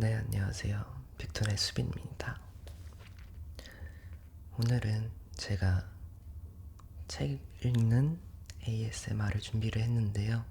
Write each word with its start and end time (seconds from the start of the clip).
네, 0.00 0.14
안녕하세요. 0.14 0.82
빅톤의 1.18 1.58
수빈입니다. 1.58 2.40
오늘은 4.58 5.10
제가 5.36 5.86
책 7.06 7.38
읽는 7.62 8.18
ASMR을 8.66 9.42
준비를 9.42 9.82
했는데요. 9.82 10.42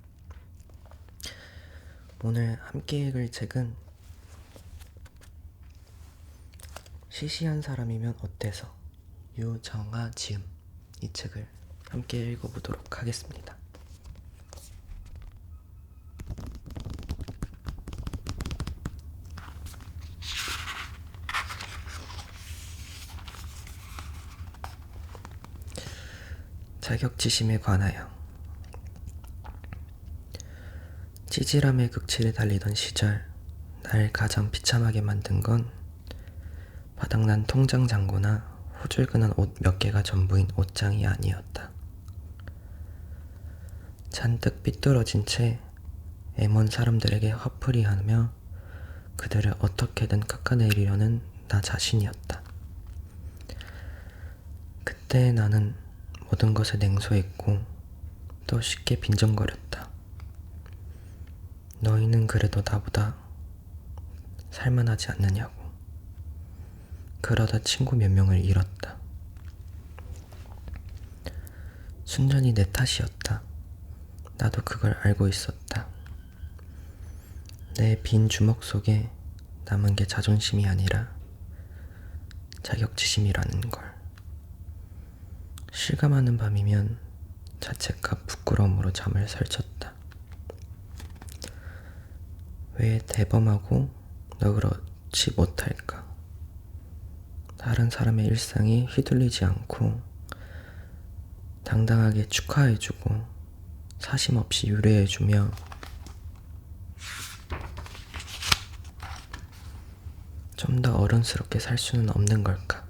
오늘 2.22 2.60
함께 2.62 3.08
읽을 3.08 3.32
책은 3.32 3.76
시시한 7.10 7.64
사람이면 7.64 8.20
어때서 8.22 8.72
유정아 9.36 10.12
지음 10.12 10.44
이 11.02 11.12
책을 11.12 11.48
함께 11.90 12.34
읽어보도록 12.34 13.00
하겠습니다. 13.00 13.59
자격지심에 26.90 27.60
관하여 27.60 28.10
찌질함의 31.28 31.92
극치를 31.92 32.34
달리던 32.34 32.74
시절 32.74 33.24
날 33.84 34.12
가장 34.12 34.50
비참하게 34.50 35.02
만든 35.02 35.40
건 35.42 35.70
바닥난 36.96 37.46
통장 37.46 37.86
잔고나 37.86 38.44
후줄근한 38.82 39.34
옷 39.38 39.54
몇 39.62 39.78
개가 39.78 40.02
전부인 40.02 40.48
옷장이 40.56 41.06
아니었다. 41.06 41.70
잔뜩 44.10 44.64
삐뚤어진 44.64 45.28
채 45.28 45.60
애먼 46.38 46.72
사람들에게 46.72 47.30
화풀이하며 47.30 48.34
그들을 49.16 49.54
어떻게든 49.60 50.22
깎아내리려는 50.22 51.22
나 51.50 51.62
자신이었다. 51.62 52.42
그때 54.84 55.32
나는 55.32 55.76
모든 56.30 56.54
것에 56.54 56.78
냉소했고 56.78 57.60
또 58.48 58.62
쉽게 58.62 59.00
빈정거렸다. 59.00 59.90
너희는 61.82 62.28
그래도 62.28 62.62
나보다 62.66 63.16
살만하지 64.52 65.12
않느냐고. 65.12 65.54
그러다 67.22 67.60
친구 67.60 67.96
몇 67.96 68.10
명을 68.12 68.44
잃었다. 68.44 68.98
순전히 72.06 72.54
내 72.54 72.70
탓이었다. 72.72 73.42
나도 74.38 74.62
그걸 74.64 74.94
알고 75.04 75.28
있었다. 75.28 75.88
내 77.76 78.02
빈 78.04 78.30
주먹 78.30 78.64
속에 78.64 79.10
남은 79.66 79.96
게 79.96 80.06
자존심이 80.06 80.68
아니라 80.68 81.10
자격지심이라는 82.64 83.62
걸. 83.70 83.99
실감하는 85.72 86.38
밤이면 86.38 86.98
자책과 87.60 88.18
부끄러움으로 88.28 88.92
잠을 88.92 89.28
설쳤다. 89.28 89.94
왜 92.76 93.00
대범하고 93.08 93.90
너그럽지 94.40 95.34
못할까? 95.36 96.08
다른 97.58 97.90
사람의 97.90 98.26
일상이 98.26 98.86
휘둘리지 98.86 99.44
않고 99.46 100.02
당당하게 101.64 102.28
축하해주고 102.28 103.28
사심 104.00 104.38
없이 104.38 104.68
유래해주며 104.68 105.52
좀 110.56 110.82
더 110.82 110.96
어른스럽게 110.96 111.60
살 111.60 111.78
수는 111.78 112.10
없는 112.10 112.44
걸까? 112.44 112.86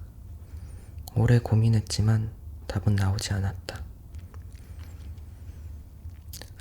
오래 1.16 1.40
고민했지만 1.40 2.30
답은 2.70 2.96
나오지 2.96 3.34
않았다. 3.34 3.82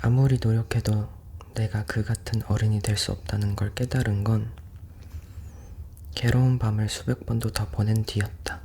아무리 0.01 0.39
노력해도 0.43 1.09
내가 1.55 1.85
그 1.85 2.03
같은 2.03 2.43
어른이 2.49 2.81
될 2.81 2.97
수 2.97 3.13
없다는 3.13 3.55
걸 3.57 3.75
깨달은 3.75 4.25
건 4.25 4.51
괴로운 6.15 6.59
밤을 6.59 6.89
수백 6.89 7.27
번도 7.27 7.51
더 7.53 7.69
보낸 7.69 8.05
뒤였다. 8.05 8.61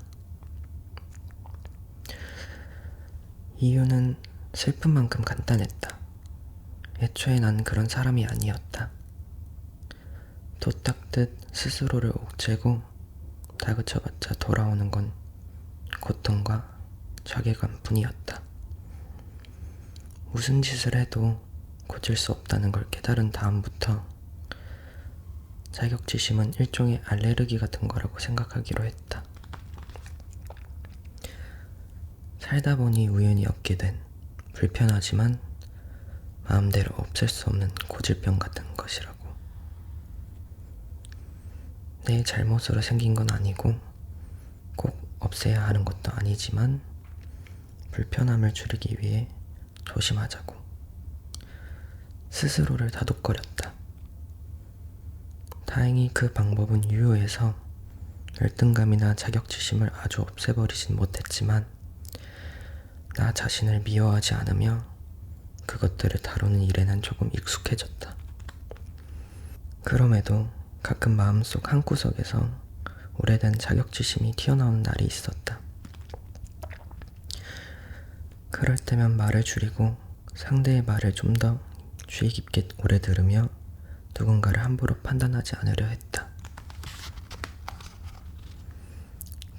이유는 3.58 4.16
슬픈 4.54 4.92
만큼 4.92 5.24
간단했다. 5.24 5.98
애초에 7.00 7.40
난 7.40 7.64
그런 7.64 7.90
사람이 7.90 8.26
아니었다. 8.26 8.90
도 10.62 10.72
닦듯 10.72 11.38
스스로를 11.52 12.12
옥죄고 12.16 12.82
다그쳐봤자 13.60 14.36
돌아오는 14.36 14.90
건 14.90 15.12
고통과 16.00 16.73
자괴감 17.24 17.80
뿐이었다. 17.84 18.42
무슨 20.32 20.62
짓을 20.62 20.96
해도 20.96 21.40
고칠 21.88 22.18
수 22.18 22.32
없다는 22.32 22.72
걸 22.72 22.90
깨달은 22.90 23.32
다음부터 23.32 24.06
자격지심은 25.72 26.54
일종의 26.60 27.02
알레르기 27.06 27.58
같은 27.58 27.88
거라고 27.88 28.20
생각하기로 28.20 28.84
했다. 28.84 29.24
살다 32.40 32.76
보니 32.76 33.08
우연히 33.08 33.46
얻게 33.46 33.78
된 33.78 34.00
불편하지만 34.54 35.40
마음대로 36.44 36.94
없앨 36.98 37.30
수 37.30 37.50
없는 37.50 37.70
고질병 37.88 38.38
같은 38.38 38.76
것이라고. 38.76 39.14
내 42.06 42.22
잘못으로 42.22 42.82
생긴 42.82 43.14
건 43.14 43.32
아니고 43.32 43.80
꼭 44.76 45.00
없애야 45.20 45.66
하는 45.66 45.86
것도 45.86 46.12
아니지만 46.12 46.82
불편함을 47.94 48.56
줄이기 48.56 48.98
위해 49.00 49.28
조심하자고. 49.86 50.56
스스로를 52.32 52.90
다독거렸다. 52.90 53.72
다행히 55.66 56.10
그 56.12 56.34
방법은 56.34 56.92
유효해서 56.92 57.56
열등감이나 58.42 59.14
자격지심을 59.14 59.92
아주 59.94 60.22
없애버리진 60.22 60.96
못했지만 60.96 61.68
나 63.16 63.32
자신을 63.32 63.82
미워하지 63.82 64.34
않으며 64.34 64.84
그것들을 65.68 66.20
다루는 66.22 66.64
일에는 66.64 67.04
조금 67.04 67.30
익숙해졌다. 67.32 68.16
그럼에도 69.84 70.50
가끔 70.82 71.16
마음속 71.16 71.72
한구석에서 71.72 72.50
오래된 73.20 73.60
자격지심이 73.60 74.34
튀어나오는 74.36 74.82
날이 74.82 75.06
있었다. 75.06 75.63
그럴 78.64 78.78
때면 78.78 79.18
말을 79.18 79.44
줄이고 79.44 79.98
상대의 80.36 80.84
말을 80.84 81.14
좀 81.16 81.34
더 81.34 81.60
주의 82.08 82.32
깊게 82.32 82.70
오래 82.78 83.00
들으며 83.00 83.50
누군가를 84.18 84.64
함부로 84.64 84.96
판단하지 85.02 85.58
않으려 85.58 85.86
했다. 85.86 86.30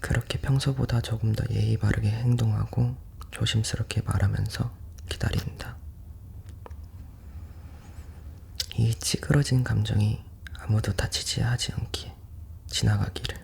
그렇게 0.01 0.41
평소보다 0.41 1.03
조금 1.03 1.35
더 1.35 1.45
예의 1.51 1.77
바르게 1.77 2.09
행동하고 2.09 2.97
조심스럽게 3.31 4.01
말하면서 4.07 4.75
기다린다. 5.11 5.77
이 8.77 8.95
찌그러진 8.95 9.65
감정이 9.65 10.25
아무도 10.61 10.95
다치지 10.95 11.43
하지 11.43 11.73
않기에 11.73 12.15
지나가기를. 12.69 13.37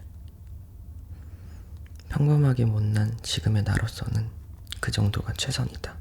평범하게 2.08 2.64
못난 2.64 3.14
지금의 3.22 3.64
나로서는 3.64 4.39
그 4.90 4.92
정도가 4.92 5.32
최선이다. 5.34 5.94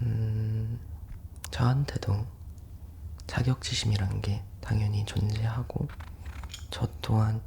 음, 0.00 0.80
저한테도 1.50 2.26
자격지심이란 3.26 4.22
게 4.22 4.42
당연히 4.62 5.04
존재하고, 5.04 5.86
저 6.70 6.88
또한 7.02 7.42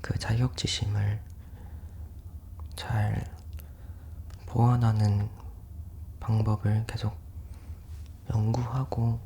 그 0.00 0.18
자격지심을 0.18 1.20
잘 2.74 3.30
보완하는 4.46 5.28
방법을 6.20 6.86
계속 6.86 7.18
연구하고 8.30 9.20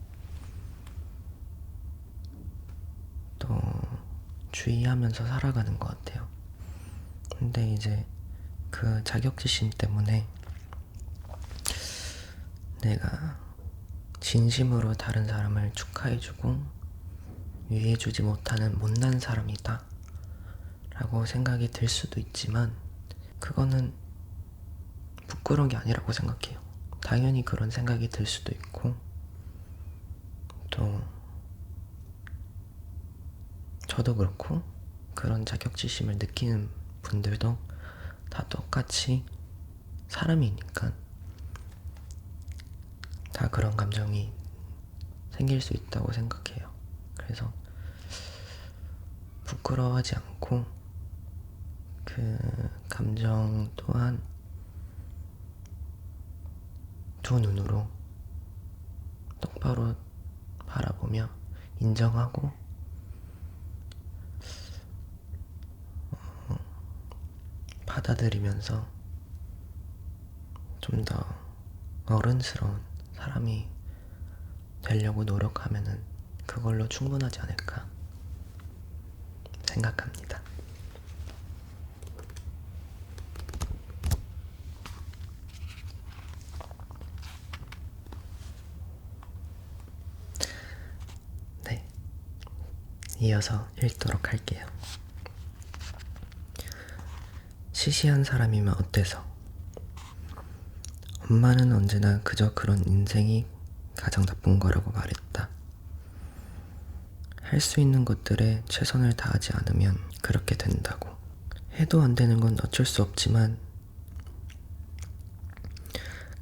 또 3.38 3.56
주의하면서 4.50 5.28
살아가는 5.28 5.78
것 5.78 5.90
같아요. 5.90 6.39
근데 7.40 7.72
이제 7.72 8.04
그 8.70 9.02
자격지심 9.02 9.70
때문에 9.78 10.26
내가 12.82 13.38
진심으로 14.20 14.92
다른 14.92 15.26
사람을 15.26 15.72
축하해주고 15.72 16.62
위해주지 17.70 18.22
못하는 18.22 18.78
못난 18.78 19.18
사람이다 19.18 19.82
라고 20.90 21.24
생각이 21.24 21.70
들 21.70 21.88
수도 21.88 22.20
있지만 22.20 22.76
그거는 23.38 23.94
부끄러운 25.26 25.70
게 25.70 25.78
아니라고 25.78 26.12
생각해요. 26.12 26.60
당연히 27.00 27.42
그런 27.42 27.70
생각이 27.70 28.10
들 28.10 28.26
수도 28.26 28.52
있고 28.52 28.94
또 30.68 31.02
저도 33.86 34.14
그렇고 34.14 34.62
그런 35.14 35.46
자격지심을 35.46 36.18
느끼는 36.18 36.79
분들도 37.02 37.58
다 38.30 38.46
똑같이 38.48 39.24
사람이니까 40.08 40.92
다 43.32 43.48
그런 43.48 43.76
감정이 43.76 44.32
생길 45.32 45.60
수 45.60 45.74
있다고 45.74 46.12
생각해요. 46.12 46.70
그래서 47.16 47.52
부끄러워하지 49.44 50.16
않고 50.16 50.64
그 52.04 52.70
감정 52.88 53.70
또한 53.76 54.22
두 57.22 57.38
눈으로 57.38 57.88
똑바로 59.40 59.94
바라보며 60.66 61.28
인정하고 61.78 62.52
어, 66.10 66.56
받아들이면서 68.10 68.86
좀 70.80 71.04
더 71.04 71.24
어른스러운 72.06 72.80
사람이 73.14 73.68
되려고 74.82 75.22
노력하면은 75.24 76.02
그걸로 76.46 76.88
충분하지 76.88 77.40
않을까 77.40 77.86
생각합니다. 79.66 80.40
네. 91.64 91.86
이어서 93.20 93.68
읽도록 93.82 94.32
할게요. 94.32 94.66
시시한 97.80 98.24
사람이면 98.24 98.74
어때서? 98.74 99.24
엄마는 101.22 101.72
언제나 101.72 102.20
그저 102.20 102.52
그런 102.52 102.86
인생이 102.86 103.46
가장 103.96 104.26
나쁜 104.26 104.58
거라고 104.58 104.90
말했다. 104.90 105.48
할 107.40 107.58
수 107.62 107.80
있는 107.80 108.04
것들에 108.04 108.64
최선을 108.68 109.14
다하지 109.14 109.52
않으면 109.54 109.96
그렇게 110.20 110.56
된다고. 110.56 111.08
해도 111.72 112.02
안 112.02 112.14
되는 112.14 112.38
건 112.38 112.58
어쩔 112.62 112.84
수 112.84 113.00
없지만 113.00 113.56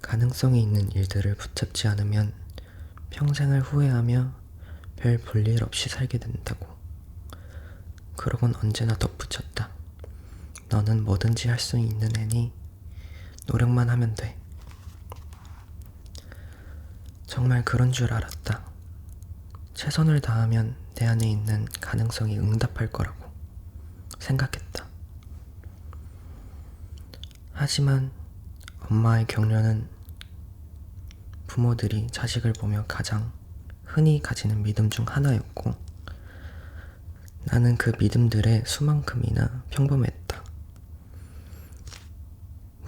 가능성이 0.03 0.61
있는 0.61 0.91
일들을 0.91 1.37
붙잡지 1.37 1.87
않으면 1.87 2.33
평생을 3.11 3.61
후회하며 3.61 4.33
별 4.97 5.19
볼 5.19 5.47
일 5.47 5.63
없이 5.63 5.89
살게 5.89 6.19
된다고. 6.19 6.67
그러곤 8.17 8.57
언제나 8.57 8.97
덧붙였다. 8.97 9.78
너는 10.69 11.05
뭐든지 11.05 11.49
할 11.49 11.59
수 11.59 11.79
있는 11.79 12.09
애니 12.17 12.53
노력만 13.47 13.89
하면 13.91 14.15
돼. 14.15 14.37
정말 17.27 17.65
그런 17.65 17.93
줄 17.93 18.13
알았다. 18.13 18.63
최선을 19.75 20.21
다하면 20.21 20.77
내 20.95 21.07
안에 21.07 21.31
있는 21.31 21.67
가능성이 21.81 22.39
응답할 22.39 22.91
거라고 22.91 23.31
생각했다. 24.19 24.87
하지만 27.53 28.11
엄마의 28.89 29.27
격려는 29.27 29.89
부모들이 31.47 32.09
자식을 32.11 32.53
보며 32.53 32.85
가장 32.87 33.33
흔히 33.85 34.21
가지는 34.23 34.63
믿음 34.63 34.91
중 34.91 35.07
하나였고 35.09 35.75
나는 37.45 37.77
그 37.77 37.93
믿음들의 37.99 38.65
수만큼이나 38.67 39.63
평범했다. 39.71 40.45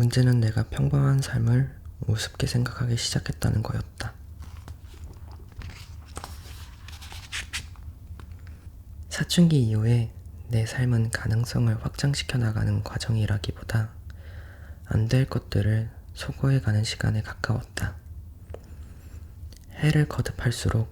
문제는 0.01 0.41
내가 0.41 0.63
평범한 0.63 1.21
삶을 1.21 1.71
우습게 2.07 2.47
생각하기 2.47 2.97
시작했다는 2.97 3.63
거였다. 3.63 4.15
사춘기 9.11 9.61
이후에 9.63 10.11
내 10.49 10.65
삶은 10.65 11.11
가능성을 11.11 11.85
확장시켜 11.85 12.39
나가는 12.39 12.83
과정이라기보다 12.83 13.91
안 14.87 15.07
될 15.09 15.27
것들을 15.29 15.91
소거해 16.15 16.63
가는 16.63 16.83
시간에 16.83 17.21
가까웠다. 17.21 17.95
해를 19.75 20.09
거듭할수록 20.09 20.91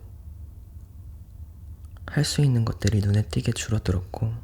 할 2.05 2.25
수 2.27 2.43
있는 2.43 2.67
것들이 2.67 3.01
눈에 3.01 3.23
띄게 3.23 3.53
줄어들었고 3.53 4.35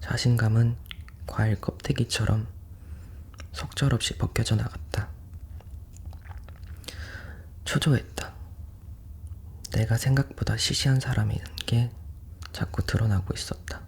자신감은 0.00 0.76
과일 1.26 1.60
껍데기처럼 1.60 2.46
속절없이 3.52 4.16
벗겨져 4.18 4.56
나갔다. 4.56 5.08
초조했다. 7.64 8.32
내가 9.72 9.96
생각보다 9.96 10.56
시시한 10.56 10.98
사람이라는 10.98 11.56
게 11.66 11.90
자꾸 12.52 12.84
드러나고 12.84 13.34
있었다. 13.34 13.82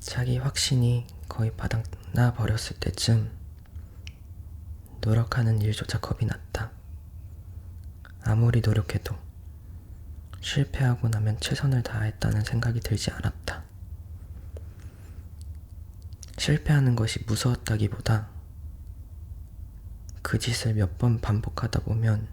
자기 0.00 0.38
확신이 0.38 1.06
거의 1.28 1.54
바닥나 1.54 2.32
버렸을 2.32 2.76
때쯤 2.78 3.30
노력하는 5.02 5.60
일조차 5.60 6.00
겁이 6.00 6.26
났다. 6.26 6.70
아무리 8.22 8.60
노력해도 8.60 9.16
실패하고 10.40 11.08
나면 11.08 11.38
최선을 11.40 11.82
다했다는 11.82 12.44
생각이 12.44 12.80
들지 12.80 13.10
않았다. 13.10 13.69
실패하는 16.40 16.96
것이 16.96 17.22
무서웠다기보다 17.26 18.28
그 20.22 20.38
짓을 20.38 20.72
몇 20.72 20.96
번 20.96 21.20
반복하다 21.20 21.80
보면 21.80 22.28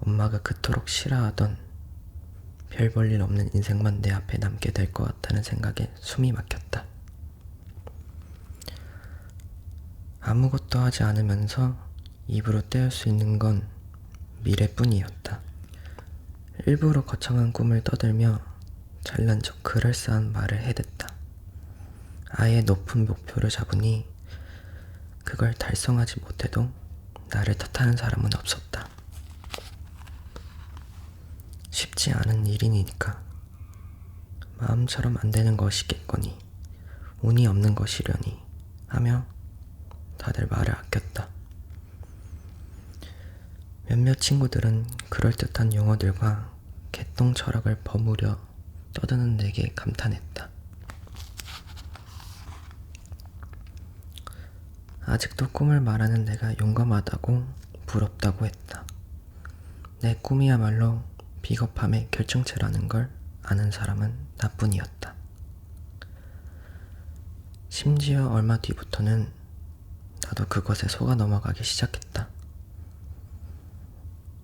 엄마가 0.00 0.42
그토록 0.42 0.88
싫어하던 0.88 1.56
별 2.70 2.90
볼일 2.90 3.22
없는 3.22 3.54
인생만 3.54 4.02
내 4.02 4.10
앞에 4.10 4.38
남게 4.38 4.72
될 4.72 4.92
것 4.92 5.04
같다는 5.04 5.44
생각에 5.44 5.92
숨이 6.00 6.32
막혔다. 6.32 6.84
아무것도 10.20 10.80
하지 10.80 11.04
않으면서 11.04 11.76
입으로 12.26 12.60
떼울 12.62 12.90
수 12.90 13.08
있는 13.08 13.38
건 13.38 13.68
미래뿐이었다. 14.42 15.40
일부러 16.66 17.04
거창한 17.04 17.52
꿈을 17.52 17.84
떠들며 17.84 18.40
잘난 19.04 19.40
척 19.42 19.62
그럴싸한 19.62 20.32
말을 20.32 20.58
해댔다. 20.58 21.11
아예 22.34 22.62
높은 22.62 23.06
목표를 23.06 23.50
잡으니 23.50 24.06
그걸 25.24 25.54
달성하지 25.54 26.20
못해도 26.20 26.70
나를 27.28 27.54
탓하는 27.54 27.96
사람은 27.96 28.30
없었다. 28.34 28.88
쉽지 31.70 32.12
않은 32.12 32.46
일이니까 32.46 33.22
마음처럼 34.58 35.16
안 35.18 35.30
되는 35.30 35.56
것이겠거니 35.56 36.38
운이 37.20 37.46
없는 37.46 37.74
것이려니 37.74 38.40
하며 38.88 39.26
다들 40.18 40.46
말을 40.46 40.74
아꼈다. 40.74 41.28
몇몇 43.86 44.20
친구들은 44.20 44.86
그럴듯한 45.10 45.74
용어들과 45.74 46.50
개똥 46.92 47.34
철학을 47.34 47.80
버무려 47.84 48.38
떠드는 48.94 49.36
내게 49.36 49.72
감탄했다. 49.74 50.51
아직도 55.12 55.50
꿈을 55.50 55.78
말하는 55.82 56.24
내가 56.24 56.54
용감하다고 56.58 57.44
부럽다고 57.84 58.46
했다. 58.46 58.86
내 60.00 60.14
꿈이야말로 60.14 61.02
비겁함의 61.42 62.08
결정체라는 62.10 62.88
걸 62.88 63.10
아는 63.42 63.70
사람은 63.70 64.16
나뿐이었다. 64.38 65.14
심지어 67.68 68.30
얼마 68.30 68.56
뒤부터는 68.56 69.30
나도 70.24 70.46
그것에 70.46 70.88
속아 70.88 71.16
넘어가기 71.16 71.62
시작했다. 71.62 72.28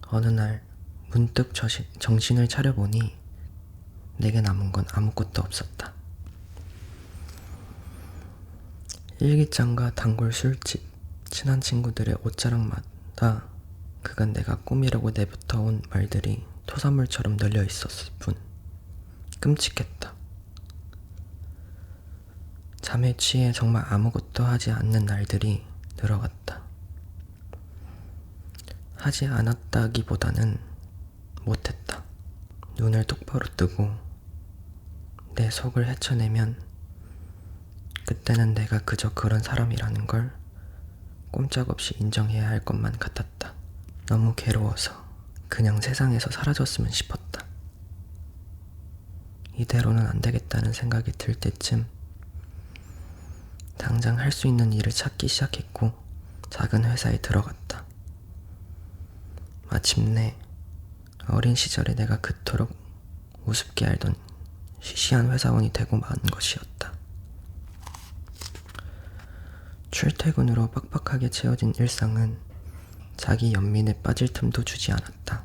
어느 0.09 0.27
날 0.27 0.63
문득 1.09 1.55
정신을 1.99 2.47
차려보니 2.47 3.17
내게 4.19 4.43
남은 4.43 4.73
건 4.73 4.85
아무것도 4.93 5.41
없었다. 5.41 5.98
일기장과 9.21 9.97
단골 9.97 10.33
술집, 10.33 10.81
친한 11.25 11.61
친구들의 11.61 12.19
옷자락마다 12.23 13.49
그간 14.01 14.33
내가 14.33 14.61
꿈이라고 14.61 15.11
내뱉어온 15.11 15.83
말들이 15.91 16.45
토사물처럼 16.67 17.37
널려 17.37 17.65
있었을 17.65 18.13
뿐 18.21 18.35
끔찍했다. 19.41 20.15
잠에 22.81 23.17
취해 23.17 23.51
정말 23.51 23.85
아무것도 23.93 24.45
하지 24.45 24.71
않는 24.71 25.07
날들이 25.07 25.65
늘어갔다. 25.97 26.63
하지 28.95 29.27
않았다기보다는 29.27 30.59
못했다. 31.43 32.05
눈을 32.77 33.03
똑바로 33.05 33.47
뜨고 33.57 33.91
내 35.35 35.51
속을 35.51 35.89
헤쳐내면 35.89 36.68
그때는 38.09 38.55
내가 38.55 38.79
그저 38.79 39.13
그런 39.13 39.43
사람이라는 39.43 40.07
걸 40.07 40.33
꼼짝없이 41.31 41.95
인정해야 42.01 42.49
할 42.49 42.65
것만 42.65 42.99
같았다. 42.99 43.53
너무 44.07 44.33
괴로워서 44.35 45.05
그냥 45.47 45.79
세상에서 45.83 46.31
사라졌으면 46.31 46.91
싶었다. 46.91 47.45
이대로는 49.59 50.07
안 50.07 50.23
되겠다는 50.23 50.73
생각이 50.73 51.13
들 51.19 51.35
때쯤 51.35 51.85
당장 53.77 54.19
할 54.19 54.33
수 54.33 54.47
있는 54.47 54.73
일을 54.73 54.91
찾기 54.91 55.29
시작했고 55.29 55.93
작은 56.49 56.87
회사에 56.87 57.19
들어갔다. 57.19 57.85
마침내 59.69 60.35
어린 61.29 61.55
시절에 61.55 61.95
내가 61.95 62.23
그토록 62.23 62.75
우습게 63.45 63.85
알던 63.85 64.15
시시한 64.81 65.31
회사원이 65.31 65.75
되고 65.75 65.99
만 65.99 66.11
것이었다. 66.33 66.98
출퇴근으로 69.99 70.71
빡빡하게 70.71 71.29
채워진 71.29 71.75
일상은 71.77 72.39
자기 73.17 73.53
연민에 73.53 74.01
빠질 74.01 74.29
틈도 74.33 74.63
주지 74.63 74.93
않았다. 74.93 75.43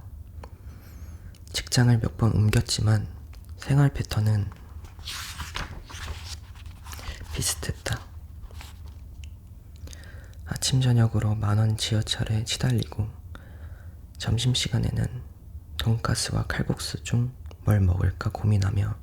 직장을 1.53 1.97
몇 1.97 2.17
번 2.17 2.33
옮겼지만 2.33 3.07
생활 3.57 3.91
패턴은 3.91 4.47
비슷했다. 7.33 7.99
아침 10.45 10.81
저녁으로 10.81 11.33
만원 11.33 11.75
지하철에 11.75 12.43
치달리고 12.43 13.09
점심시간에는 14.19 15.23
돈가스와 15.77 16.43
칼국수 16.43 17.01
중 17.01 17.33
뭘 17.65 17.79
먹을까 17.79 18.29
고민하며 18.29 18.99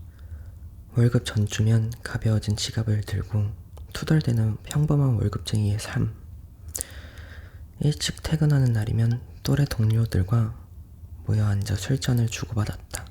월급 0.96 1.24
전주면 1.24 1.92
가벼워진 2.04 2.54
지갑을 2.54 3.00
들고 3.00 3.50
투덜대는 3.92 4.58
평범한 4.64 5.14
월급쟁이의 5.14 5.78
삶. 5.78 6.14
일찍 7.80 8.22
퇴근하는 8.22 8.72
날이면 8.72 9.20
또래 9.42 9.64
동료들과 9.64 10.54
모여 11.26 11.46
앉아 11.46 11.76
술잔을 11.76 12.28
주고받았다. 12.28 13.06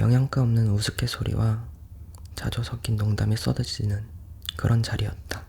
영양가 0.00 0.42
없는 0.42 0.70
우스갯소리와 0.70 1.64
자주 2.34 2.62
섞인 2.62 2.96
농담이 2.96 3.36
쏟아지는 3.36 4.04
그런 4.56 4.82
자리였다. 4.82 5.44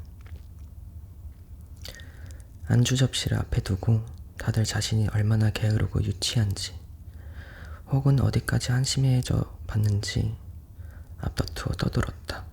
안주 2.67 2.97
접시를 2.97 3.37
앞에 3.37 3.61
두고 3.61 4.05
다들 4.37 4.63
자신이 4.63 5.07
얼마나 5.09 5.49
게으르고 5.49 6.03
유치한지 6.03 6.73
혹은 7.87 8.19
어디까지 8.19 8.71
한심해져 8.71 9.57
봤는지 9.65 10.35
앞다투어 11.19 11.73
떠들었다. 11.73 12.48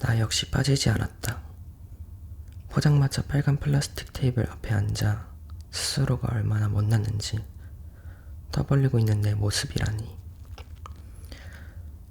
나 0.00 0.18
역시 0.18 0.50
빠지지 0.50 0.88
않았다. 0.88 1.42
포장마차 2.70 3.22
빨간 3.22 3.58
플라스틱 3.58 4.12
테이블 4.14 4.50
앞에 4.50 4.72
앉아 4.72 5.28
스스로가 5.70 6.28
얼마나 6.32 6.68
못났는지 6.68 7.38
떠벌리고 8.50 8.98
있는 8.98 9.20
내 9.20 9.34
모습이라니. 9.34 10.16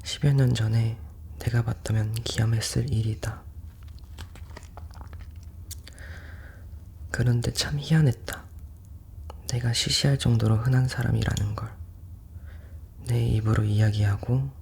10여 0.03 0.33
년 0.33 0.53
전에 0.53 0.99
내가 1.39 1.63
봤다면 1.63 2.13
기함했을 2.13 2.93
일이다. 2.93 3.41
그런데 7.09 7.51
참 7.51 7.79
희한했다. 7.79 8.43
내가 9.47 9.73
시시할 9.73 10.19
정도로 10.19 10.57
흔한 10.57 10.87
사람이라는 10.87 11.55
걸. 11.55 11.71
내 13.07 13.25
입으로 13.25 13.63
이야기하고 13.63 14.58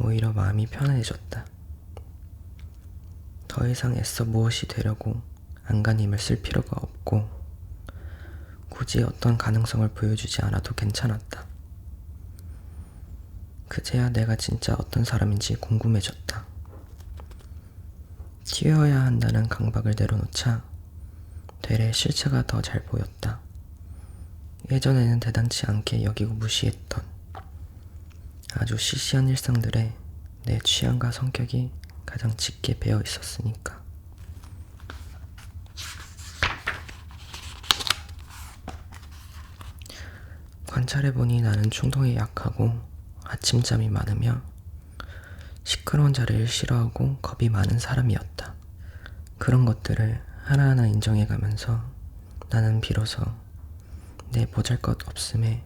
오히려 0.00 0.32
마음이 0.32 0.66
편안해졌다. 0.66 1.46
더 3.48 3.68
이상 3.68 3.96
애써 3.96 4.24
무엇이 4.24 4.66
되려고 4.66 5.20
안간힘을 5.66 6.18
쓸 6.18 6.40
필요가 6.40 6.76
없고 6.80 7.28
굳이 8.68 9.02
어떤 9.02 9.36
가능성을 9.36 9.86
보여주지 9.90 10.42
않아도 10.42 10.74
괜찮았다. 10.74 11.44
그제야 13.68 14.08
내가 14.08 14.36
진짜 14.36 14.74
어떤 14.78 15.04
사람인지 15.04 15.56
궁금해졌다. 15.56 16.44
튀어야 18.44 19.04
한다는 19.04 19.48
강박을 19.48 19.94
내려놓자 19.98 20.62
되레 21.62 21.92
실체가 21.92 22.46
더 22.46 22.62
잘 22.62 22.84
보였다. 22.84 23.40
예전에는 24.70 25.20
대단치 25.20 25.66
않게 25.66 26.04
여기고 26.04 26.34
무시했던 26.34 27.19
아주 28.54 28.76
시시한 28.76 29.28
일상들에 29.28 29.94
내 30.44 30.58
취향과 30.58 31.12
성격이 31.12 31.70
가장 32.04 32.36
짙게 32.36 32.78
배어 32.78 33.00
있었으니까. 33.00 33.80
관찰해보니 40.66 41.42
나는 41.42 41.70
충동에 41.70 42.16
약하고 42.16 42.72
아침잠이 43.24 43.88
많으며 43.88 44.42
시끄러운 45.64 46.12
자리를 46.12 46.46
싫어하고 46.48 47.18
겁이 47.18 47.48
많은 47.48 47.78
사람이었다. 47.78 48.54
그런 49.38 49.64
것들을 49.64 50.24
하나하나 50.44 50.86
인정해가면서 50.86 51.84
나는 52.48 52.80
비로소 52.80 53.22
내 54.32 54.46
보잘것 54.46 55.08
없음에 55.08 55.64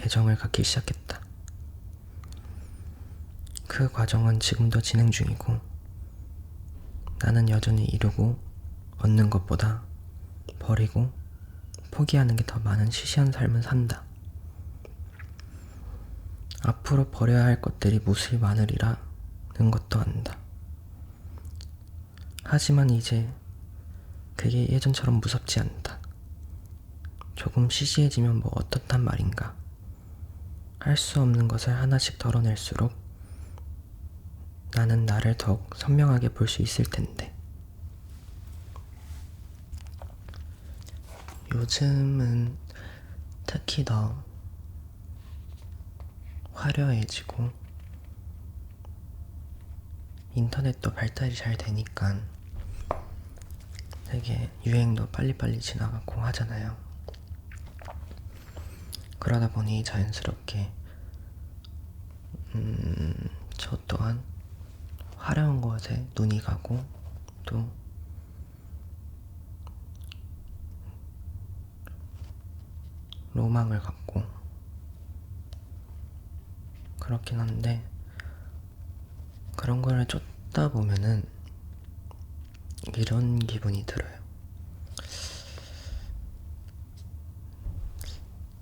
애정을 0.00 0.36
갖기 0.36 0.64
시작했다. 0.64 1.25
그 3.76 3.92
과정은 3.92 4.40
지금도 4.40 4.80
진행 4.80 5.10
중이고 5.10 5.60
나는 7.18 7.50
여전히 7.50 7.84
이루고 7.84 8.38
얻는 8.96 9.28
것보다 9.28 9.82
버리고 10.58 11.12
포기하는 11.90 12.36
게 12.36 12.44
더 12.46 12.58
많은 12.60 12.90
시시한 12.90 13.32
삶을 13.32 13.62
산다. 13.62 14.02
앞으로 16.62 17.10
버려야 17.10 17.44
할 17.44 17.60
것들이 17.60 17.98
무수히 17.98 18.38
많으리라는 18.38 18.96
것도 19.70 20.00
안다. 20.00 20.38
하지만 22.44 22.88
이제 22.88 23.30
그게 24.36 24.70
예전처럼 24.70 25.20
무섭지 25.20 25.60
않다. 25.60 26.00
조금 27.34 27.68
시시해지면 27.68 28.40
뭐 28.40 28.52
어떻단 28.54 29.04
말인가. 29.04 29.54
할 30.78 30.96
수 30.96 31.20
없는 31.20 31.46
것을 31.46 31.74
하나씩 31.74 32.18
덜어낼수록 32.18 33.04
나는 34.76 35.06
나를 35.06 35.38
더욱 35.38 35.74
선명하게 35.74 36.28
볼 36.34 36.48
수 36.48 36.60
있을 36.60 36.84
텐데. 36.84 37.34
요즘은 41.54 42.54
특히 43.46 43.86
더 43.86 44.22
화려해지고 46.52 47.50
인터넷도 50.34 50.92
발달이 50.92 51.34
잘 51.34 51.56
되니까 51.56 52.20
되게 54.04 54.50
유행도 54.66 55.08
빨리빨리 55.08 55.58
지나가고 55.58 56.20
하잖아요. 56.20 56.76
그러다 59.18 59.48
보니 59.48 59.84
자연스럽게 59.84 60.70
음, 62.54 63.14
저 63.56 63.78
또한 63.88 64.22
화려한 65.26 65.60
것에 65.60 66.06
눈이 66.16 66.40
가고 66.40 66.84
또 67.46 67.68
로망을 73.34 73.80
갖고 73.80 74.22
그렇긴 77.00 77.40
한데 77.40 77.84
그런 79.56 79.82
거를 79.82 80.06
쫓다 80.06 80.70
보면은 80.70 81.24
이런 82.94 83.40
기분이 83.40 83.84
들어요. 83.84 84.16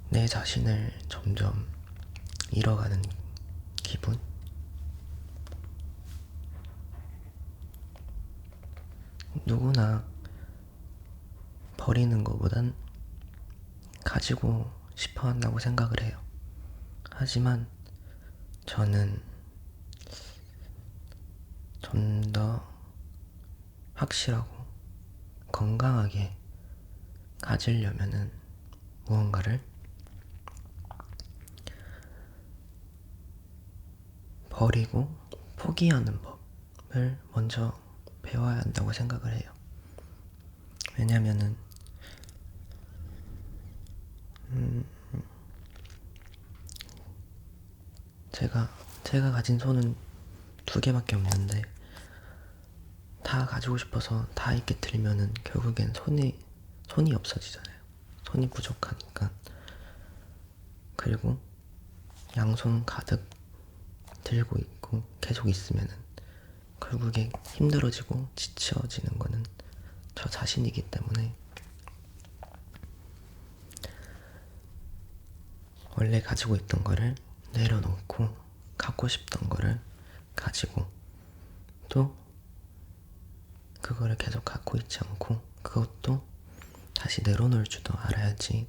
내 0.09 0.27
자신을 0.27 0.99
점점 1.11 1.69
잃어가는 2.53 3.03
기분? 3.83 4.19
누구나 9.47 10.05
버리는 11.77 12.25
것보단 12.25 12.75
가지고 14.05 14.71
싶어 14.95 15.29
한다고 15.29 15.59
생각을 15.59 16.03
해요. 16.03 16.19
하지만 17.11 17.67
저는 18.67 19.23
좀 21.83 22.33
더 22.33 22.75
확실하고 23.95 24.67
건강하게 25.53 26.37
가지려면은 27.41 28.33
무언가를 29.07 29.63
버리고 34.51 35.09
포기하는 35.57 36.21
법을 36.21 37.19
먼저 37.33 37.73
배워야 38.25 38.57
한다고 38.59 38.93
생각을 38.93 39.33
해요. 39.33 39.51
왜냐면은 40.99 41.57
음, 44.51 44.85
제가 48.33 48.69
제가 49.05 49.31
가진 49.31 49.59
손은 49.59 49.95
두 50.67 50.81
개밖에 50.81 51.17
없는데 51.17 51.63
다 53.23 53.47
가지고 53.47 53.77
싶어서 53.79 54.27
다 54.35 54.53
있게 54.53 54.77
들면은 54.81 55.33
결국엔 55.45 55.93
손이 55.95 56.39
손이 56.89 57.15
없어지잖아요. 57.15 57.77
손이 58.25 58.51
부족하니까 58.51 59.31
그리고 60.97 61.39
양손 62.37 62.85
가득 62.85 63.29
들고 64.23 64.59
있고 64.59 65.03
계속 65.21 65.49
있으면은 65.49 66.04
결국에 66.91 67.31
힘들어지고 67.47 68.29
지쳐지는 68.37 69.19
거는 69.19 69.43
저 70.15 70.29
자신이기 70.29 70.83
때문에 70.91 71.35
원래 75.97 76.21
가지고 76.21 76.57
있던 76.57 76.85
거를 76.85 77.15
내려놓고 77.53 78.37
갖고 78.77 79.09
싶던 79.09 79.49
거를 79.49 79.81
가지고 80.37 80.87
또 81.89 82.15
그거를 83.81 84.17
계속 84.17 84.45
갖고 84.45 84.77
있지 84.79 84.99
않고 85.03 85.41
그것도 85.63 86.25
다시 86.95 87.23
내려놓을 87.23 87.65
줄도 87.65 87.97
알아야지 87.97 88.69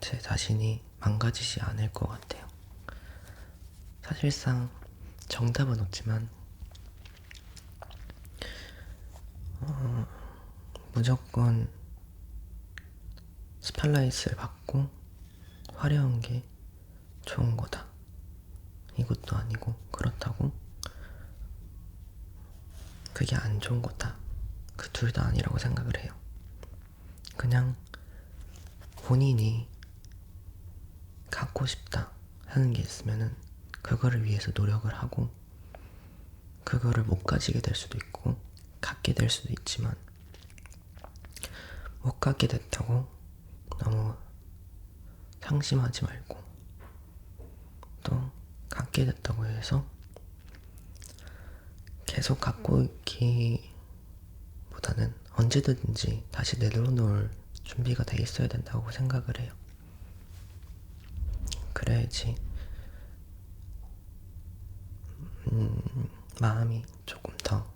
제 0.00 0.18
자신이 0.18 0.82
망가지지 1.00 1.60
않을 1.62 1.92
것 1.92 2.08
같아요. 2.08 2.46
사실상 4.02 4.70
정답은 5.28 5.80
없지만 5.80 6.28
어, 9.60 10.06
무조건 10.94 11.68
스팔라이트를 13.60 14.36
받고 14.36 14.88
화려한 15.74 16.20
게 16.20 16.44
좋은 17.24 17.56
거다. 17.56 17.84
이것도 18.96 19.36
아니고 19.36 19.74
그렇다고 19.90 20.52
그게 23.12 23.34
안 23.36 23.60
좋은 23.60 23.82
거다. 23.82 24.16
그 24.76 24.90
둘 24.92 25.12
다 25.12 25.26
아니라고 25.26 25.58
생각을 25.58 25.98
해요. 25.98 26.14
그냥 27.36 27.76
본인이 29.04 29.68
갖고 31.30 31.66
싶다 31.66 32.10
하는 32.46 32.72
게 32.72 32.82
있으면은 32.82 33.34
그거를 33.86 34.24
위해서 34.24 34.50
노력을 34.52 34.92
하고 34.92 35.30
그거를 36.64 37.04
못 37.04 37.22
가지게 37.22 37.60
될 37.60 37.76
수도 37.76 37.96
있고 37.98 38.36
갖게 38.80 39.14
될 39.14 39.30
수도 39.30 39.52
있지만 39.52 39.94
못 42.02 42.18
갖게 42.18 42.48
됐다고 42.48 43.06
너무 43.78 44.16
상심하지 45.40 46.04
말고 46.04 46.42
또 48.02 48.32
갖게 48.68 49.04
됐다고 49.04 49.46
해서 49.46 49.86
계속 52.06 52.40
갖고 52.40 52.82
있기보다는 52.82 53.70
언제든지 55.34 56.24
다시 56.32 56.58
내려놓을 56.58 57.30
준비가 57.62 58.02
돼 58.02 58.20
있어야 58.20 58.48
된다고 58.48 58.90
생각을 58.90 59.38
해요. 59.38 59.54
그래야지 61.72 62.34
음, 65.56 66.10
마음이 66.40 66.84
조금 67.06 67.34
더 67.38 67.66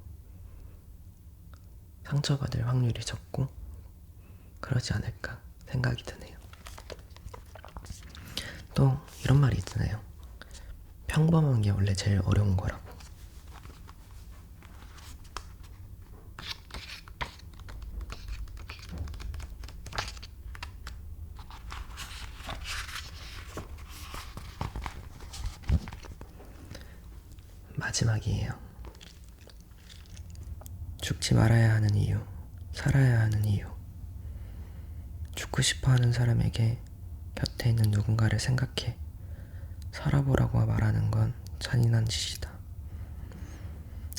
상처받을 2.05 2.67
확률이 2.69 3.01
적고 3.03 3.49
그러지 4.61 4.93
않을까 4.93 5.41
생각이 5.67 6.05
드네요. 6.05 6.37
또 8.75 8.99
이런 9.25 9.41
말이 9.41 9.57
있잖아요. 9.59 10.01
평범한 11.07 11.63
게 11.63 11.71
원래 11.71 11.95
제일 11.95 12.21
어려운 12.25 12.57
거라고. 12.57 12.90
마지막이에요. 28.21 28.53
죽지 31.01 31.35
말아야 31.35 31.75
하는 31.75 31.95
이유, 31.95 32.21
살아야 32.73 33.21
하는 33.21 33.45
이유. 33.45 33.67
죽고 35.35 35.63
싶어 35.63 35.91
하는 35.93 36.13
사람에게 36.13 36.79
곁에 37.35 37.71
있는 37.71 37.91
누군가를 37.91 38.39
생각해 38.39 38.97
살아보라고 39.93 40.65
말하는 40.67 41.11
건 41.11 41.35
잔인한 41.59 42.07
짓이다. 42.07 42.51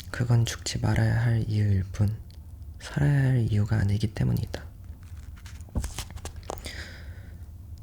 그건 0.09 0.45
죽지 0.45 0.79
말아야 0.79 1.21
할 1.21 1.45
이유일 1.47 1.83
뿐 1.91 2.17
살아야 2.79 3.29
할 3.29 3.37
이유가 3.39 3.77
아니기 3.77 4.13
때문이다. 4.13 4.63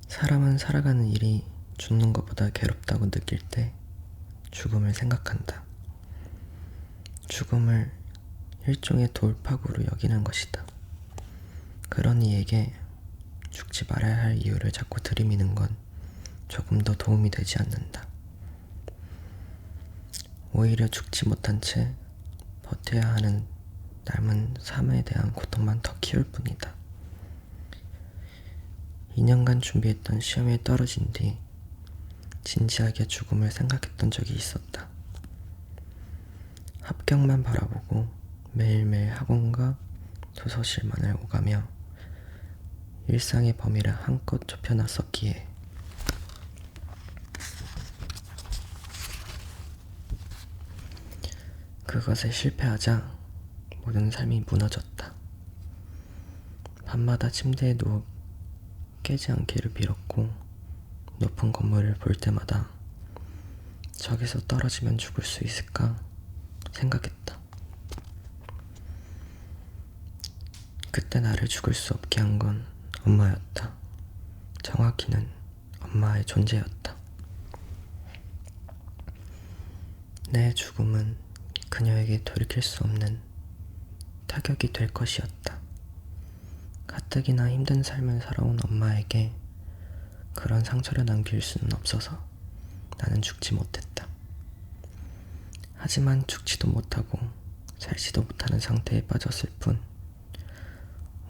사람은 0.09 0.59
살아가는 0.59 1.07
일이 1.07 1.45
죽는 1.79 2.13
것보다 2.13 2.51
괴롭다고 2.51 3.11
느낄 3.11 3.39
때 3.39 3.73
죽음을 4.51 4.93
생각한다. 4.93 5.68
죽음을 7.39 7.89
일종의 8.67 9.11
돌파구로 9.15 9.85
여기는 9.85 10.25
것이다. 10.25 10.67
그런 11.89 12.21
이에게 12.21 12.75
죽지 13.51 13.85
말아야 13.89 14.17
할 14.25 14.39
이유를 14.39 14.73
자꾸 14.73 15.01
들이미는 15.01 15.55
건 15.55 15.69
조금 16.49 16.81
더 16.81 16.97
도움이 16.97 17.31
되지 17.31 17.61
않는다. 17.61 18.09
오히려 20.53 20.89
죽지 20.89 21.29
못한 21.29 21.61
채 21.61 21.95
버텨야 22.65 23.03
하는 23.03 23.47
남은 24.05 24.55
삶에 24.59 25.05
대한 25.05 25.33
고통만 25.33 25.81
더 25.83 25.95
키울 26.01 26.25
뿐이다. 26.25 26.75
2년간 29.17 29.63
준비했던 29.63 30.19
시험에 30.19 30.65
떨어진 30.65 31.13
뒤 31.13 31.39
진지하게 32.43 33.07
죽음을 33.07 33.53
생각했던 33.53 34.11
적이 34.11 34.35
있었다. 34.35 34.98
합격만 36.89 37.43
바라보고 37.43 38.09
매일매일 38.55 39.11
학원과 39.11 39.77
도서실만을 40.35 41.17
오가며 41.23 41.63
일상의 43.09 43.53
범위를 43.59 43.95
한껏 43.95 44.41
좁혀놨었기에 44.49 45.47
그것에 51.85 52.31
실패하자 52.31 53.07
모든 53.85 54.11
삶이 54.11 54.45
무너졌다. 54.49 55.13
밤마다 56.87 57.31
침대에 57.31 57.77
누워 57.77 58.03
깨지 59.03 59.31
않기를 59.31 59.75
빌었고 59.75 60.31
높은 61.19 61.53
건물을 61.53 61.97
볼 61.97 62.15
때마다 62.15 62.71
저기서 63.93 64.41
떨어지면 64.49 64.97
죽을 64.97 65.23
수 65.25 65.45
있을까 65.45 66.08
생각했다. 66.73 67.39
그때 70.91 71.21
나를 71.21 71.49
죽을 71.49 71.75
수 71.75 71.95
없게 71.95 72.21
한 72.21 72.39
건 72.39 72.67
엄마였다. 73.05 73.73
정확히는 74.63 75.29
엄마의 75.81 76.25
존재였다. 76.25 76.97
내 80.31 80.53
죽음은 80.53 81.17
그녀에게 81.71 82.23
돌이킬 82.25 82.63
수 82.63 82.85
없는 82.85 83.21
타격이 84.27 84.73
될 84.73 84.89
것이었다. 84.89 85.59
가뜩이나 86.87 87.51
힘든 87.51 87.83
삶을 87.83 88.21
살아온 88.21 88.59
엄마에게 88.65 89.33
그런 90.35 90.65
상처를 90.65 91.05
남길 91.07 91.41
수는 91.41 91.73
없어서 91.75 92.23
나는 92.99 93.23
죽지 93.23 93.55
못했다. 93.55 94.08
하지만 95.89 96.23
죽지도 96.27 96.69
못하고 96.69 97.19
살지도 97.79 98.21
못하는 98.21 98.61
상태에 98.61 99.07
빠졌을 99.07 99.49
뿐 99.59 99.81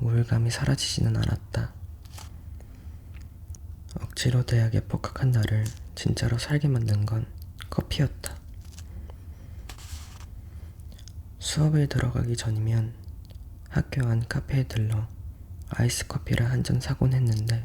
우울감이 0.01 0.51
사라지지는 0.51 1.17
않았다. 1.17 1.73
억지로 4.01 4.45
대학에 4.45 4.81
복학한 4.81 5.31
나를 5.31 5.63
진짜로 5.95 6.39
살게 6.39 6.67
만든 6.67 7.07
건 7.07 7.25
커피였다. 7.71 8.35
수업을 11.39 11.89
들어가기 11.89 12.37
전이면 12.37 12.95
학교 13.69 14.09
안 14.09 14.27
카페에 14.27 14.65
들러 14.65 15.07
아이스 15.69 16.09
커피를 16.09 16.51
한 16.51 16.65
잔 16.65 16.81
사곤 16.81 17.13
했는데 17.13 17.65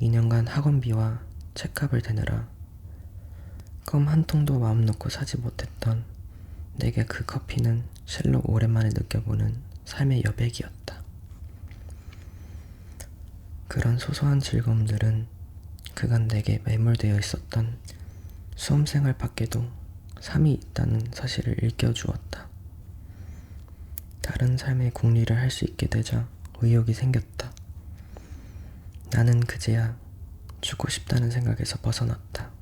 2년간 0.00 0.48
학원비와 0.48 1.20
책값을 1.54 2.02
대느라 2.02 2.48
껌 3.90 4.06
한 4.06 4.22
통도 4.22 4.60
마음 4.60 4.86
놓고 4.86 5.08
사지 5.08 5.36
못했던 5.36 6.04
내게 6.76 7.04
그 7.04 7.24
커피는 7.24 7.82
실로 8.06 8.40
오랜만에 8.44 8.90
느껴보는 8.90 9.56
삶의 9.84 10.22
여백이었다. 10.24 11.02
그런 13.66 13.98
소소한 13.98 14.38
즐거움들은 14.38 15.26
그간 15.96 16.28
내게 16.28 16.62
매몰되어 16.64 17.18
있었던 17.18 17.78
수험생활 18.54 19.18
밖에도 19.18 19.68
삶이 20.20 20.52
있다는 20.52 21.08
사실을 21.12 21.56
일깨워주었다. 21.60 22.46
다른 24.22 24.56
삶의 24.56 24.92
궁리를 24.92 25.36
할 25.36 25.50
수 25.50 25.64
있게 25.64 25.88
되자 25.88 26.28
의욕이 26.60 26.94
생겼다. 26.94 27.52
나는 29.10 29.40
그제야 29.40 29.96
죽고 30.60 30.88
싶다는 30.88 31.32
생각에서 31.32 31.78
벗어났다. 31.82 32.59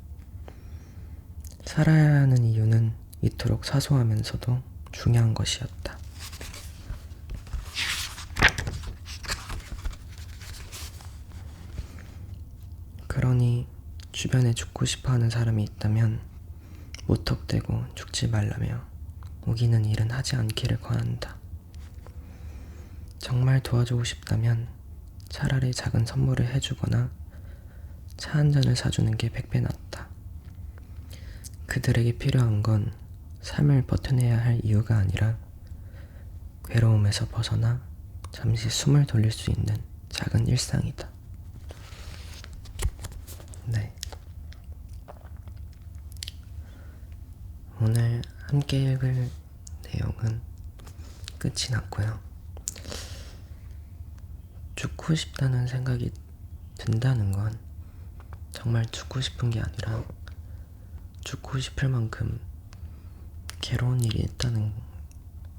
살아야 1.68 2.22
하는 2.22 2.44
이유는 2.44 2.94
이토록 3.20 3.66
사소하면서도 3.66 4.62
중요한 4.90 5.34
것이었다. 5.34 5.98
그러니 13.06 13.66
주변에 14.12 14.54
죽고 14.54 14.86
싶어 14.86 15.12
하는 15.12 15.28
사람이 15.28 15.62
있다면 15.62 16.20
무턱대고 17.06 17.84
죽지 17.94 18.28
말라며 18.28 18.82
우기는 19.44 19.84
일은 19.84 20.10
하지 20.10 20.36
않기를 20.36 20.80
권한다. 20.80 21.36
정말 23.18 23.62
도와주고 23.62 24.04
싶다면 24.04 24.68
차라리 25.28 25.74
작은 25.74 26.06
선물을 26.06 26.46
해주거나 26.46 27.10
차 28.16 28.38
한 28.38 28.52
잔을 28.52 28.74
사주는 28.74 29.18
게 29.18 29.28
백배 29.28 29.60
낫다. 29.60 30.07
그들에게 31.68 32.16
필요한 32.16 32.62
건 32.62 32.92
삶을 33.42 33.86
버텨내야 33.86 34.42
할 34.42 34.60
이유가 34.64 34.96
아니라 34.96 35.36
괴로움에서 36.64 37.28
벗어나 37.28 37.80
잠시 38.32 38.70
숨을 38.70 39.06
돌릴 39.06 39.30
수 39.30 39.50
있는 39.50 39.76
작은 40.08 40.48
일상이다. 40.48 41.08
네. 43.66 43.94
오늘 47.80 48.22
함께 48.46 48.92
읽을 48.92 49.30
내용은 49.84 50.40
끝이 51.38 51.70
났고요. 51.70 52.18
죽고 54.74 55.14
싶다는 55.14 55.66
생각이 55.66 56.10
든다는 56.78 57.32
건 57.32 57.58
정말 58.52 58.86
죽고 58.86 59.20
싶은 59.20 59.50
게 59.50 59.60
아니라 59.60 60.02
죽고 61.20 61.58
싶을 61.58 61.88
만큼 61.88 62.40
괴로운 63.60 64.02
일이 64.02 64.20
있다는 64.20 64.72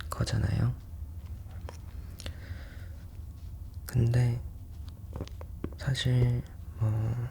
거잖아요. 0.09 0.73
근데 3.85 4.41
사실 5.77 6.43
뭐 6.79 7.29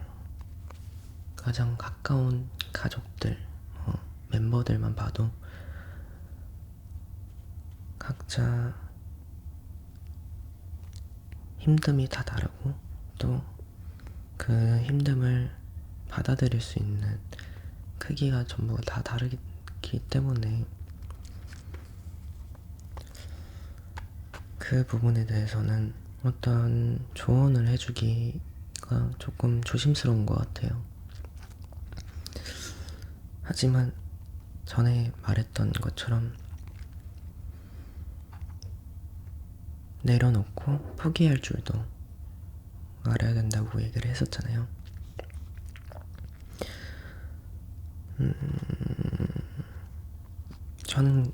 가장 1.35 1.75
가까운 1.77 2.49
가족들, 2.73 3.37
뭐 3.85 3.93
멤버들만 4.29 4.95
봐도 4.95 5.31
각자 7.97 8.73
힘듦이 11.59 12.09
다 12.09 12.23
다르고 12.23 12.73
또 13.17 13.59
그 14.39 14.53
힘듦을 14.87 15.51
받아들일 16.07 16.61
수 16.61 16.79
있는 16.79 17.19
크기가 17.99 18.43
전부 18.45 18.79
다 18.81 19.03
다르기 19.03 19.37
때문에 20.09 20.65
그 24.57 24.85
부분에 24.85 25.25
대해서는 25.25 25.93
어떤 26.23 27.05
조언을 27.13 27.67
해주기가 27.67 29.11
조금 29.19 29.61
조심스러운 29.63 30.25
것 30.25 30.35
같아요. 30.35 30.83
하지만 33.43 33.93
전에 34.65 35.11
말했던 35.23 35.71
것처럼 35.71 36.35
내려놓고 40.03 40.95
포기할 40.97 41.41
줄도 41.41 41.83
알아야 43.03 43.33
된다고 43.33 43.81
얘기를 43.81 44.09
했었잖아요. 44.09 44.67
음, 48.19 48.33
저는 50.83 51.31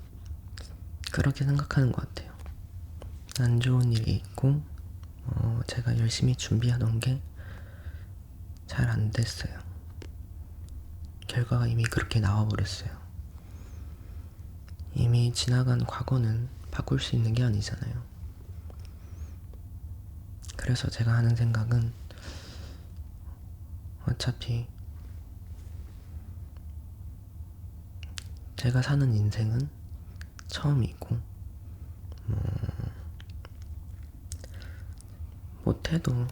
그렇게 1.12 1.46
생각하는 1.46 1.92
것 1.92 2.08
같아요. 2.14 2.34
안 3.40 3.60
좋은 3.60 3.92
일이 3.92 4.12
있고, 4.16 4.62
어, 5.26 5.62
제가 5.68 5.98
열심히 6.00 6.36
준비하던 6.36 7.00
게 7.00 7.22
잘 8.68 8.90
안 8.90 9.12
됐어요. 9.12 9.58
결과가 11.28 11.68
이미 11.68 11.84
그렇게 11.84 12.20
나와버렸어요. 12.20 12.90
이미 14.96 15.32
지나간 15.34 15.86
과거는 15.86 16.50
바꿀 16.72 17.00
수 17.00 17.16
있는 17.16 17.34
게 17.34 17.44
아니잖아요. 17.44 18.04
그래서 20.58 20.90
제가 20.90 21.14
하는 21.14 21.36
생각은 21.36 21.94
어차피 24.08 24.68
제가 28.66 28.82
사는 28.82 29.14
인생은 29.14 29.70
처음이고 30.48 31.20
뭐 32.26 32.40
못해도 35.66 36.28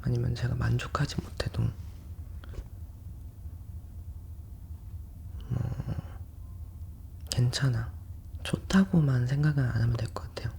아니면 0.00 0.34
제가 0.34 0.56
만족하지 0.56 1.20
못해도 1.20 1.62
뭐 5.48 5.60
괜찮아 7.30 7.92
좋다고만 8.42 9.28
생각은 9.28 9.62
안 9.62 9.80
하면 9.80 9.96
될 9.96 10.12
것 10.12 10.24
같아요. 10.24 10.52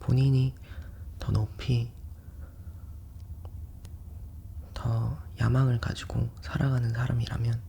본인이 0.00 0.54
더 1.18 1.32
높이 1.32 1.90
더 4.74 5.18
야망을 5.40 5.80
가지고 5.80 6.28
살아가는 6.42 6.90
사람이라면 6.90 7.67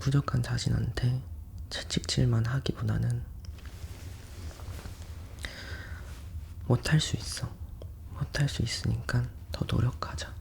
부족한 0.00 0.42
자신한테 0.42 1.20
채찍질만 1.68 2.46
하기보다는 2.46 3.22
못할 6.66 6.98
수 7.00 7.16
있어. 7.16 7.52
못할 8.14 8.48
수 8.48 8.62
있으니까 8.62 9.28
더 9.52 9.66
노력하자. 9.70 10.34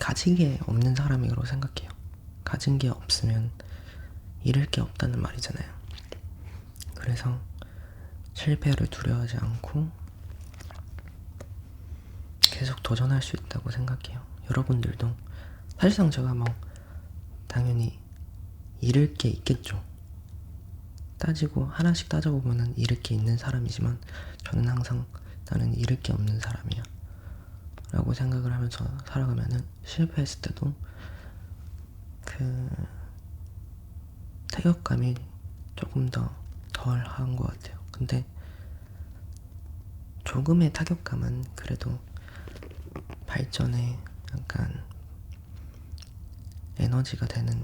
가진 0.00 0.36
게 0.36 0.58
없는 0.66 0.94
사람이라고 0.94 1.44
생각해요. 1.44 1.90
가진 2.44 2.78
게 2.78 2.88
없으면 2.88 3.50
잃을 4.44 4.66
게 4.66 4.80
없다는 4.80 5.20
말이잖아요. 5.20 5.72
그래서 6.94 7.40
실패를 8.34 8.86
두려워하지 8.86 9.38
않고 9.38 9.90
계속 12.40 12.82
도전할 12.82 13.22
수 13.22 13.36
있다고 13.36 13.70
생각해요. 13.70 14.24
여러분들도 14.50 15.14
사실상 15.78 16.10
제가 16.10 16.34
뭐 16.34 16.46
당연히 17.52 17.98
잃을 18.80 19.12
게 19.12 19.28
있겠죠. 19.28 19.84
따지고 21.18 21.66
하나씩 21.66 22.08
따져보면은 22.08 22.76
잃을 22.78 23.02
게 23.02 23.14
있는 23.14 23.36
사람이지만 23.36 24.00
저는 24.42 24.66
항상 24.66 25.04
나는 25.50 25.74
잃을 25.74 26.00
게 26.00 26.14
없는 26.14 26.40
사람이야. 26.40 26.82
라고 27.92 28.14
생각을 28.14 28.50
하면서 28.50 28.86
살아가면은 29.06 29.62
실패했을 29.84 30.40
때도 30.40 30.72
그 32.24 32.70
타격감이 34.50 35.14
조금 35.76 36.08
더 36.08 36.34
덜한 36.72 37.36
것 37.36 37.48
같아요. 37.48 37.78
근데 37.92 38.24
조금의 40.24 40.72
타격감은 40.72 41.44
그래도 41.54 41.98
발전에 43.26 43.98
약간 44.32 44.82
에너지가 46.78 47.26
되는 47.26 47.62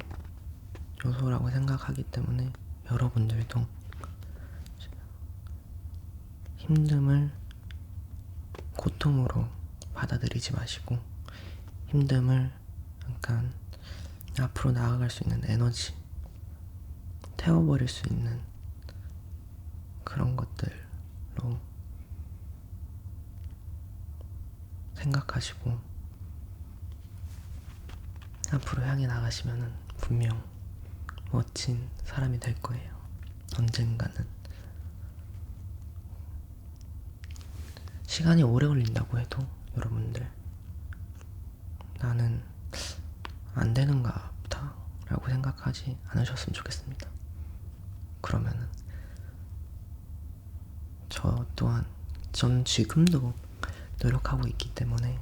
요소라고 1.05 1.51
생각하기 1.51 2.03
때문에 2.05 2.53
여러분들도 2.91 3.67
힘듦을 6.59 7.31
고통으로 8.77 9.49
받아들이지 9.95 10.53
마시고 10.53 10.99
힘듦을 11.91 12.51
약간 13.11 13.53
앞으로 14.39 14.73
나아갈 14.73 15.11
수 15.11 15.25
있는 15.25 15.43
에너지 15.45 15.95
태워버릴 17.37 17.89
수 17.89 18.07
있는 18.09 18.41
그런 20.05 20.37
것들로 20.37 21.59
생각하시고 24.95 25.79
앞으로 28.51 28.83
향해 28.85 29.07
나가시면은 29.07 29.73
분명 29.99 30.43
멋진 31.31 31.89
사람이 32.05 32.41
될 32.41 32.55
거예요. 32.61 32.97
언젠가는. 33.59 34.27
시간이 38.07 38.43
오래 38.43 38.67
걸린다고 38.67 39.19
해도 39.19 39.47
여러분들 39.77 40.29
나는 41.99 42.43
안 43.55 43.75
되는가 43.75 44.33
보다 44.43 44.75
라고 45.07 45.29
생각하지 45.29 45.99
않으셨으면 46.09 46.55
좋겠습니다. 46.55 47.09
그러면은 48.21 48.67
저 51.09 51.45
또한 51.55 51.85
전 52.33 52.65
지금도 52.65 53.35
노력하고 54.03 54.47
있기 54.49 54.75
때문에 54.75 55.19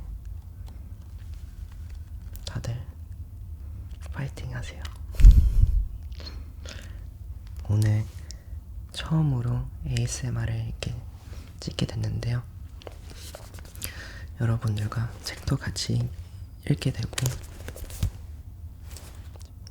다들 2.44 2.80
파이팅 4.16 4.54
하세요. 4.56 4.82
오늘 7.68 8.02
처음으로 8.92 9.66
ASMR을 9.86 10.54
이렇게 10.68 10.94
찍게 11.60 11.84
됐는데요. 11.84 12.42
여러분들과 14.40 15.12
책도 15.22 15.58
같이 15.58 16.08
읽게 16.64 16.92
되고 16.92 17.10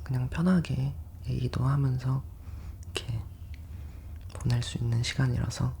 그냥 0.04 0.30
편하게 0.30 0.92
얘기도 1.26 1.64
하면서 1.64 2.22
이렇게 2.94 3.20
보낼 4.32 4.62
수 4.62 4.78
있는 4.78 5.02
시간이라서 5.02 5.74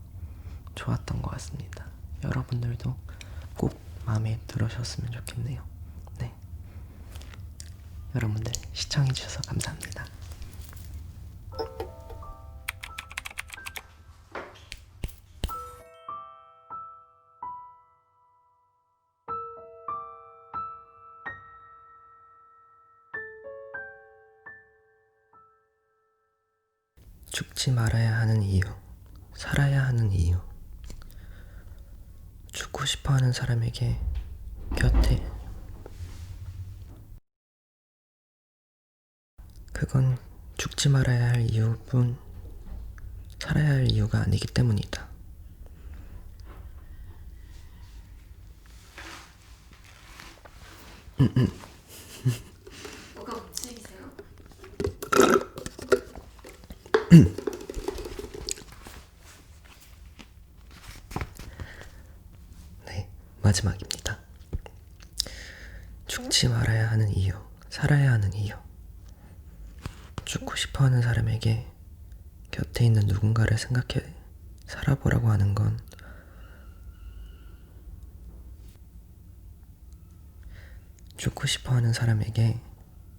좋았던 0.74 1.22
것 1.22 1.30
같습니다. 1.30 1.86
여러분들도 2.24 2.96
꼭 3.56 3.80
마음에 4.04 4.40
들으셨으면 4.48 5.12
좋겠네요. 5.12 5.75
네. 8.16 8.20
여러분들 8.20 8.50
시청해주셔서 8.72 9.42
감사합니다. 9.42 10.06
죽지 27.30 27.70
말아야 27.72 28.16
하는 28.20 28.42
이유, 28.42 28.62
살아야 29.34 29.84
하는 29.84 30.10
이유. 30.10 30.40
죽고 32.50 32.86
싶어 32.86 33.12
하는 33.12 33.32
사람에게 33.32 34.00
곁에 34.74 35.35
그건 39.76 40.16
죽지 40.56 40.88
말아야 40.88 41.32
할 41.32 41.50
이유뿐 41.50 42.16
살아야 43.38 43.68
할 43.72 43.90
이유가 43.90 44.20
아니기 44.22 44.46
때문이다. 44.46 45.06
뭐가 53.16 53.34
문책이세요? 53.36 54.12
네, 62.86 63.10
마지막입니다. 63.42 64.20
죽지 66.06 66.48
말아야 66.48 66.90
하는 66.92 67.10
이유, 67.10 67.34
살아야 67.68 68.12
하는 68.12 68.32
이유. 68.32 68.65
죽고 70.26 70.56
싶어 70.56 70.84
하는 70.84 71.02
사람에게 71.02 71.64
곁에 72.50 72.84
있는 72.84 73.02
누군가를 73.06 73.58
생각해 73.58 74.12
살아보라고 74.66 75.30
하는 75.30 75.54
건 75.54 75.78
죽고 81.16 81.46
싶어 81.46 81.76
하는 81.76 81.92
사람에게 81.92 82.58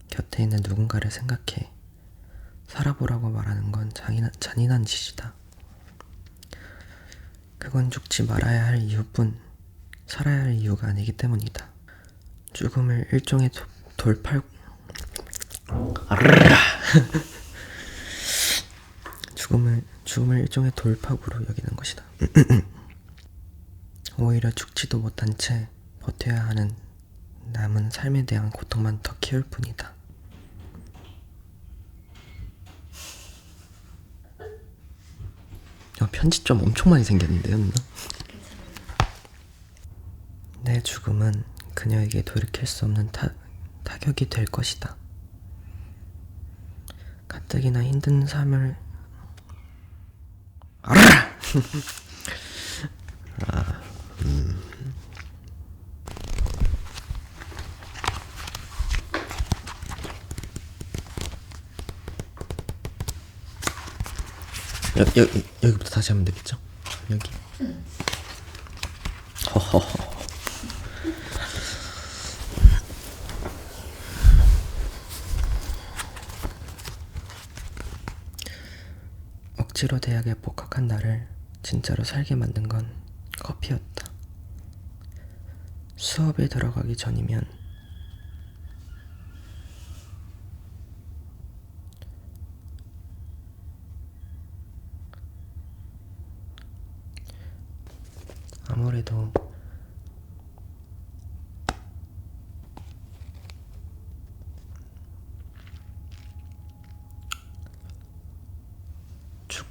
곁에 0.09 0.43
있는 0.43 0.59
누군가를 0.61 1.09
생각해 1.09 1.71
살아보라고 2.67 3.29
말하는 3.29 3.71
건 3.71 3.89
잔인한, 3.93 4.29
잔인한 4.41 4.83
짓이다. 4.83 5.33
그건 7.57 7.89
죽지 7.89 8.23
말아야 8.23 8.65
할 8.65 8.79
이유뿐 8.79 9.39
살아야 10.07 10.41
할 10.43 10.55
이유가 10.55 10.87
아니기 10.87 11.13
때문이다. 11.13 11.69
죽음을 12.51 13.07
일종의 13.13 13.49
도, 13.51 13.63
돌팔 13.95 14.41
아르르라. 16.09 16.76
죽음을 19.35 19.83
죽음을 20.05 20.39
일종의 20.39 20.71
돌파구로 20.75 21.45
여기는 21.47 21.75
것이다. 21.75 22.03
오히려 24.17 24.49
죽지도 24.51 24.99
못한 24.99 25.37
채 25.37 25.67
버텨야 26.01 26.47
하는 26.47 26.73
남은 27.53 27.91
삶에 27.91 28.25
대한 28.25 28.49
고통만 28.49 28.99
더 29.03 29.15
키울 29.19 29.43
뿐이다. 29.43 29.93
야, 36.01 36.09
편집점 36.11 36.61
엄청 36.61 36.91
많이 36.91 37.03
생겼는데요, 37.03 37.57
누나? 37.57 37.73
내 40.61 40.81
죽음은 40.81 41.43
그녀에게 41.73 42.23
돌이킬 42.23 42.67
수 42.67 42.85
없는 42.85 43.11
타, 43.11 43.33
타격이 43.83 44.29
될 44.29 44.45
것이다. 44.45 44.95
가뜩이나 47.27 47.83
힘든 47.83 48.25
삶을 48.25 48.75
알아! 50.81 51.27
여, 64.97 65.01
여, 65.01 65.27
여기부터 65.63 65.89
다시 65.91 66.11
하면 66.11 66.25
되겠죠? 66.25 66.57
여기. 67.11 67.29
허허허. 69.53 70.06
억지로 79.77 79.99
대학에 79.99 80.33
복학한 80.33 80.87
나를 80.87 81.27
진짜로 81.61 82.03
살게 82.03 82.33
만든 82.33 82.67
건 82.67 82.91
커피였다. 83.43 84.11
수업에 85.95 86.47
들어가기 86.47 86.97
전이면 86.97 87.45
아무래도 98.69 99.31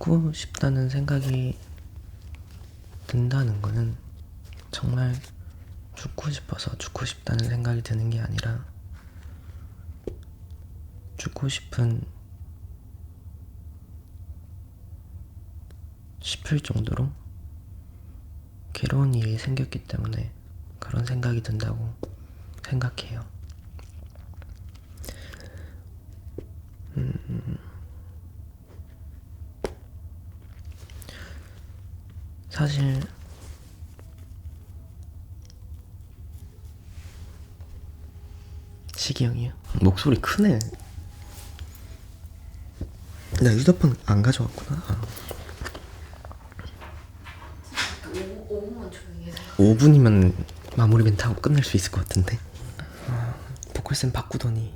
죽고 0.07 0.33
싶다는 0.33 0.89
생각이 0.89 1.59
든다는 3.09 3.61
거는 3.61 3.97
정말 4.71 5.13
죽고 5.97 6.31
싶어서 6.31 6.79
죽고 6.79 7.05
싶다는 7.05 7.49
생각이 7.49 7.83
드는 7.83 8.11
게 8.11 8.21
아니라 8.21 8.65
죽고 11.17 11.49
싶은 11.49 12.03
싶을 16.21 16.61
정도로 16.61 17.11
괴로운 18.75 19.13
일이 19.13 19.37
생겼기 19.37 19.89
때문에 19.89 20.31
그런 20.79 21.05
생각이 21.05 21.43
든다고 21.43 21.95
생각해요. 22.65 23.36
사실 32.57 33.03
시기 38.97 39.27
형이요? 39.27 39.53
목소리 39.83 40.19
크네. 40.19 40.59
나 43.43 43.51
휴대폰 43.53 43.95
안 44.07 44.23
가져왔구나. 44.23 44.83
5, 48.07 48.49
5분만 48.49 48.91
조용히 48.91 49.27
해서 49.27 49.39
5분이면 49.59 50.33
마무리 50.79 51.05
멘트 51.05 51.25
하고 51.25 51.39
끝낼 51.43 51.63
수 51.63 51.77
있을 51.77 51.91
것 51.91 52.01
같은데. 52.09 52.39
아, 53.09 53.35
보컬쌤 53.75 54.13
바꾸더니. 54.13 54.73